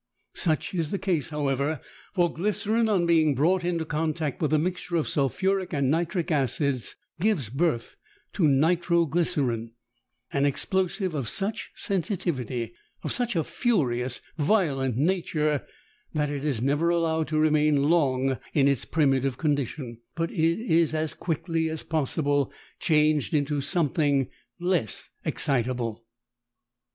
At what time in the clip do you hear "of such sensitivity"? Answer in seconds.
11.13-12.73